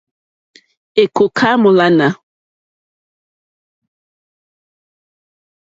Èkòká 1.01 1.49
mólánà. 1.61 2.07